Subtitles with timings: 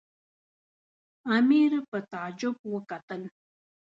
[1.35, 3.21] امیر په تعجب وکتل.